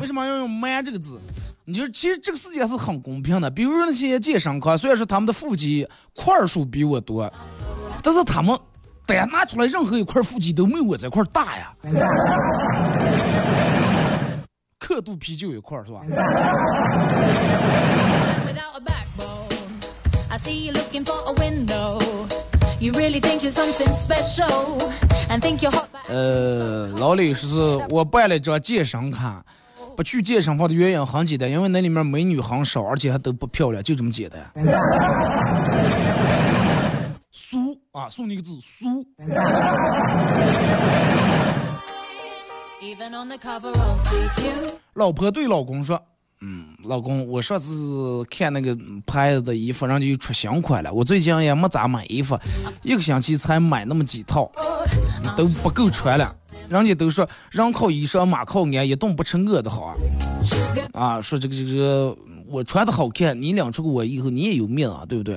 [0.00, 1.20] 为什么要用“蛮”这个字？
[1.70, 3.48] 你就其实这个世界是很公平的。
[3.48, 7.32] 比如说那些健身卡，虽然说他们的腹肌块数比我多，
[8.02, 8.58] 但是他们
[9.06, 11.72] 单拿出来任何一块腹肌都没有我这块大呀。
[14.80, 16.00] 刻度皮就一块是吧？
[26.08, 29.44] 呃，老李说是我办了张健身卡，
[30.00, 34.50] 不去健身房的原因很简单，因为那里面美女很少，而且还都不漂亮，就这么简单。
[37.30, 39.06] 俗啊，送你个字俗。
[44.94, 46.00] 老婆对老公说
[46.40, 48.74] ：“嗯，老公，我上次看那个
[49.06, 50.90] 牌子的衣服，人家又出新款了。
[50.90, 52.38] 我最近也没咋买衣服，
[52.82, 54.50] 一个星期才买那么几套，
[55.36, 56.34] 都不够穿了。
[56.70, 59.96] 人家都说人靠衣裳，马靠鞍，一动不成饿的好啊！
[60.92, 62.16] 啊，说这个这个
[62.46, 65.36] 我穿的好看，你领出个我以后你也有面啊，对不对？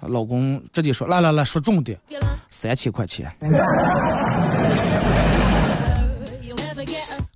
[0.00, 2.00] 老公直接说：来来来说重点，
[2.50, 3.30] 三千块钱。”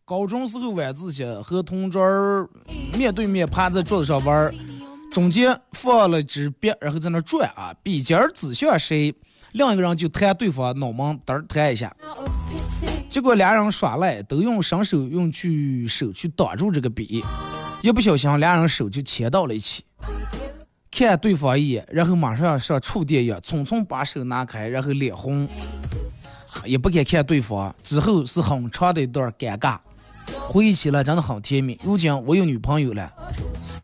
[0.07, 2.01] 高中时候晚自习和同桌
[2.97, 4.51] 面对面趴在桌子上玩，
[5.13, 9.15] 中间放了支笔，然后在那转啊，笔尖指向谁，
[9.53, 11.95] 另一个人就弹对方脑门，嘚弹一下。
[13.09, 17.24] 结果俩人耍赖，都用伸手用去手去挡住这个笔，
[17.83, 19.85] 一不小心俩人手就牵到了一起。
[20.91, 25.49] 看对方一眼，然后马上像触电一样，匆匆把手拿开，然后脸红，
[26.64, 27.74] 也不敢看对方。
[27.83, 29.79] 之后是很长的一段尴尬。
[30.49, 31.79] 回忆起来真的很甜蜜。
[31.85, 33.12] 如今我有女朋友了，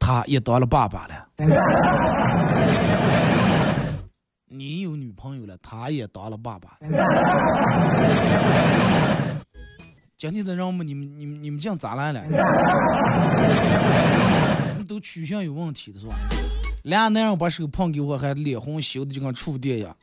[0.01, 1.29] 他也当了爸爸了。
[4.55, 6.77] 你有女朋友了，他也当了爸爸。
[10.19, 12.23] 今天的人们，你们、你们、你们这样咋来了？
[12.27, 12.33] 你
[14.77, 16.17] 们都取向有问题的是吧？
[16.83, 19.97] 俩男人把手碰给我，还脸红羞的就跟触电一样。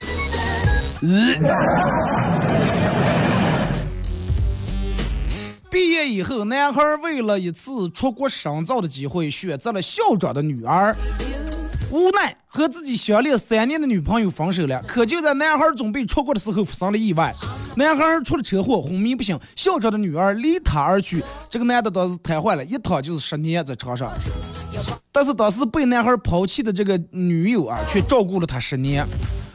[5.70, 10.96] 毕业以后，男孩为了一次出国深造的机会，选择了校长的女儿。
[11.92, 14.82] 无奈和自己相恋三年的女朋友分手了。
[14.88, 17.34] 可就在男孩准备出国的时候，发生了意外，
[17.76, 19.40] 男孩出了车祸，昏迷不醒。
[19.56, 24.12] 校长的女儿离他而去，这个男的当时瘫痪了，一躺就是十年在床上。
[25.12, 29.06] 但是当时被男孩抛弃的这个女友啊，却照顾了他十年。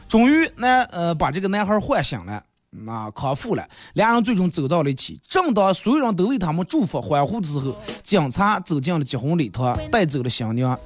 [0.07, 2.43] 终于，男呃把这个男孩唤醒了。
[2.83, 5.21] 那康复了，两人最终走到了一起。
[5.27, 7.73] 正当所有人都为他们祝福欢呼之后，
[8.03, 10.77] 警察走进了结婚礼堂，带走了新娘。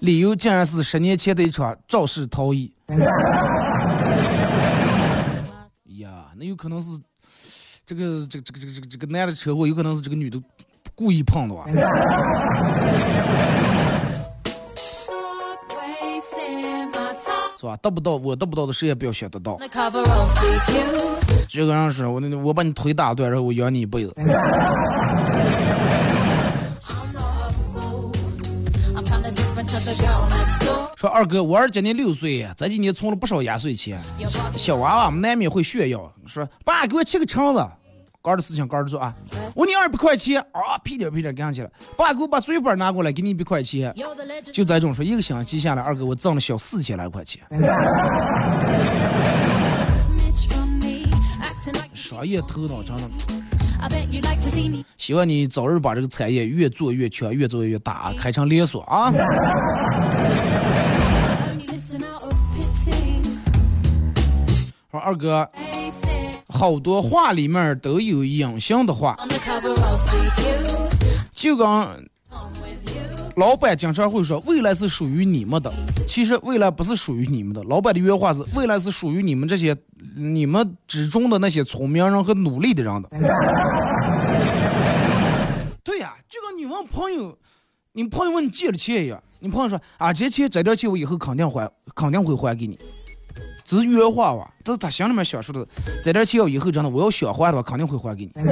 [0.00, 2.70] 理由竟然是十年前的一场肇事逃逸。
[5.98, 6.90] 呀，那有可能是
[7.86, 10.38] 这个这个这个这个这个这个男的车祸，有可能是这个女的
[10.94, 11.64] 故意碰的吧？
[17.58, 17.76] 是吧？
[17.78, 19.58] 得不到我得不到的，谁也不要想得到。
[21.48, 24.14] 这个人说：“我那我把你腿打断，然后我养你一辈子。”
[30.96, 34.00] 说二哥，我儿今年六岁，这几年存了不少压岁钱。
[34.56, 37.66] 小娃娃们难免会炫耀，说：“爸，给我切个橙子。”
[38.28, 39.14] 干的事情干着做啊！
[39.54, 41.70] 我你二百块钱啊，屁颠屁颠干上去了。
[41.96, 43.94] 爸，给我把水本拿过来，给你一百块钱。
[44.52, 47.42] 就这种说，一个星期下来，二哥我挣了小四千来块钱。
[51.94, 59.10] 商业头脑真的，希望你早日把这个产业越做越强，越做越大，开成连锁啊！
[64.90, 65.50] 说二哥。
[66.48, 69.16] 好多话里面都有隐性的话，
[71.32, 71.66] 就跟
[73.36, 75.72] 老板经常会说未来是属于你们的，
[76.06, 77.62] 其实未来不是属于你们的。
[77.64, 79.76] 老板的原话是未来是属于你们这些
[80.16, 83.08] 你们之中的那些聪明人和努力的人的。
[85.84, 87.38] 对呀，就跟你问朋友，
[87.92, 92.76] 你朋友问你借了钱一样，你朋友说啊，这钱这点钱我以后肯定还，肯定会还给你。
[93.70, 95.66] 这是原话吧，这是他心里面想说的。
[96.02, 98.32] 这点钱我以后真的我要想还的话，肯定会还给你。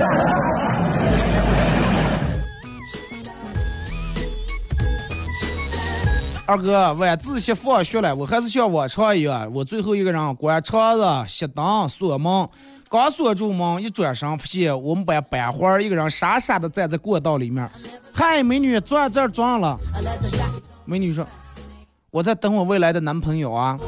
[6.45, 12.47] 二哥，晚自习放学了，我还是像往常一样，我最后一个人关窗子、熄灯、锁门。
[12.91, 17.67] 刚锁住门，一转身，发现我们班班花一个人傻傻的站在过道里面。
[18.13, 19.79] 嗨，美女，坐这儿撞了。
[20.85, 21.27] 美女说
[22.13, 23.79] ：“我在等我未来的男朋友啊。”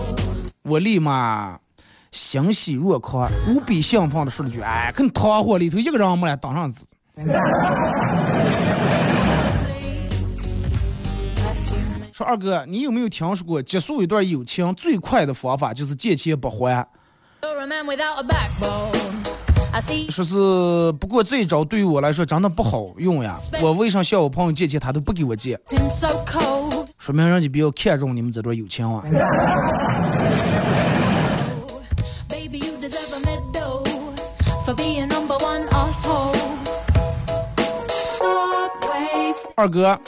[0.68, 1.58] 我立马
[2.12, 6.80] 欣喜若狂，无比兴奋的说了句：“哎，跟团伙里头一个人没了，当上子。
[12.12, 16.86] ”说二哥，你有没有听说过结束一段友情最快的方法就是借钱不还？
[20.10, 20.34] 说是
[20.98, 23.38] 不过这一招对于我来说真的不好用呀。
[23.62, 25.56] 我为啥向我朋友借钱，他都不给我借？
[26.98, 29.04] 说明人家比较看重你们这段友情啊。
[39.58, 39.98] 二哥。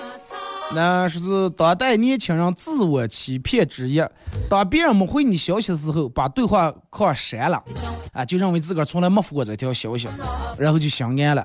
[0.73, 4.01] 那说是当代年轻人自我欺骗之一。
[4.49, 7.61] 当别人没回你消息的时候，把对话框删了，
[8.13, 10.07] 啊，就认为自个儿从来没发过这条消息，
[10.57, 11.45] 然后就心安了。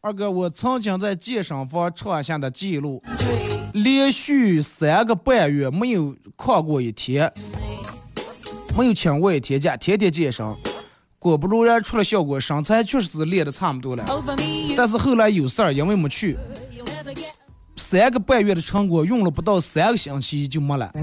[0.00, 3.02] 二哥，我曾经在健身房创下的记录，
[3.72, 7.32] 连续三个半月没有旷过一天，
[8.78, 10.46] 没有请过一天假，天天健身。
[11.26, 14.04] 果不如然，出了效果，身材确实是练的差不多了。
[14.76, 16.38] 但是后来有事儿，因为没去，
[17.74, 20.88] 三个半月的成果用了不到三个星期就没了。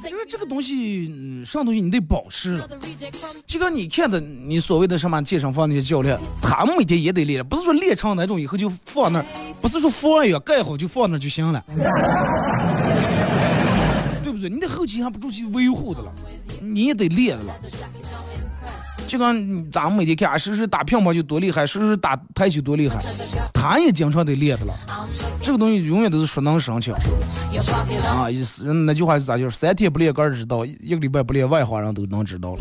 [0.00, 2.62] 就是这个东西，什么东西你得保持。
[3.46, 9.26] 就跟你看的，你所谓的什么健身房那些教练，他们每天也得练，不是说练成那种以后就放那儿，
[9.60, 11.62] 不是说放一样盖好就放那儿就行了。
[14.38, 14.50] 不对？
[14.50, 16.12] 你的后期还不住去维护的了。
[16.60, 17.54] 你也得练的了，
[19.06, 22.98] 就跟咱们每天看谁谁打乒乓球多厉害，谁谁打台球多厉害，
[23.54, 24.74] 他也经常得练的了。
[25.40, 26.92] 这个东西永远都是熟能生巧
[28.04, 28.28] 啊！
[28.28, 32.60] 意思那句话是咋就是三天不练个人知道，一个礼拜不练外行人都能知道了。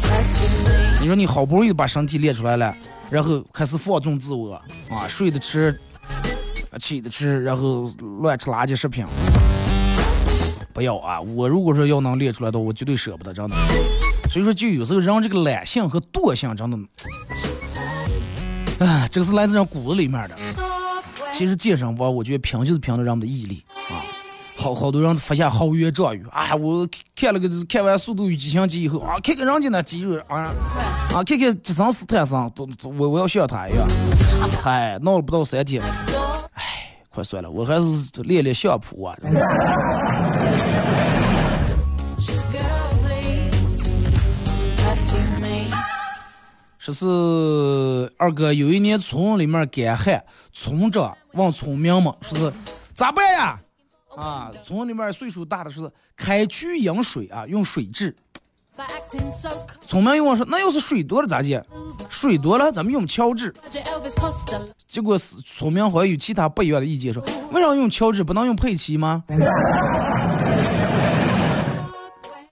[1.02, 2.74] 你说你好不容易把身体练出来了，
[3.10, 4.54] 然后开始放纵自我
[4.90, 5.76] 啊，睡的吃，
[6.80, 9.04] 起的吃，然后乱吃垃圾食品。
[10.78, 11.20] 不要啊！
[11.20, 13.56] 我如果说要能练出来的，我绝对舍不得，真的。
[14.30, 16.78] 所以说，就有时候人这个懒性和惰性，真的，
[18.78, 20.36] 哎，这个是来自人骨子里面的。
[21.34, 24.06] 其实健身房，我觉得拼就是拼的人们的毅力啊。
[24.56, 30.54] 好好多人发现豪言壮语，哎，我看了个看完《速度与激情七》以后啊，看看人家那肌肉啊
[31.12, 32.70] 啊，看看杰森斯坦森，都
[33.00, 33.88] 我我要像他一样。
[34.62, 35.82] 嗨，闹了不到三天，
[37.18, 39.18] 快算了，我还是练练相扑啊。
[46.78, 52.54] 说是二哥有一年村里面干旱，村长问村民们说是
[52.94, 53.60] 咋办呀？
[54.16, 58.16] 啊，村里面岁数大的说是开渠引水啊，用水治。
[59.86, 61.64] 聪明又问说：“那要是水多了咋解？
[62.10, 63.54] 水多了咱们用乔治。”
[64.86, 69.24] 结果村民还有其他不一样的意见，说：“为啥用乔治不能用佩奇吗？”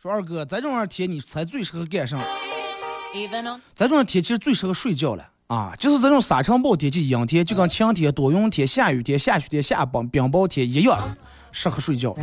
[0.01, 2.17] 说二哥，在这种天你才最适合干啥？
[3.73, 5.73] 在这种天其实最适合睡觉了啊！
[5.79, 11.15] 就是这种沙尘暴天气、阴天，就跟晴天、多云天、下雨天、下雪天、下冰冰雹天一样，
[11.51, 12.15] 适合睡觉。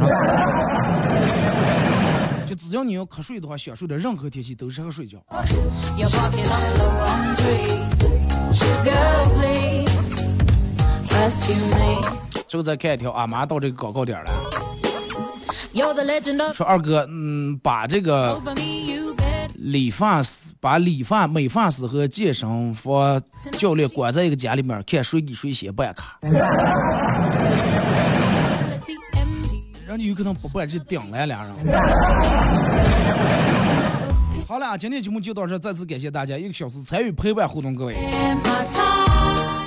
[2.55, 5.19] 只要你要瞌睡的话，享受的任何天气都适合睡觉。
[12.47, 14.31] 最后再看一条啊，马上到这个广告点了。
[16.53, 18.39] 说二哥，嗯，把这个
[19.57, 23.19] 理发师、把理发美发师和健身房
[23.53, 26.19] 教练关在一个家里面，看谁给谁先办卡。
[29.93, 31.51] 人家有可能不办，就顶来俩人。
[34.49, 37.95] 好了，今天节目就到这，再次感谢大家一个小时参与陪伴互动，各位。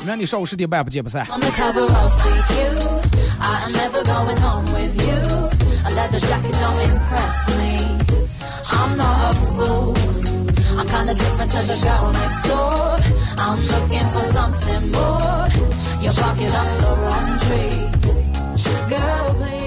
[0.05, 1.25] 明天上午十点半不见不散。
[10.77, 12.99] I'm kinda different to the girl next door.
[13.37, 15.47] I'm looking for something more.
[16.01, 17.71] You're barking up the wrong tree.
[18.89, 19.64] Girl, please.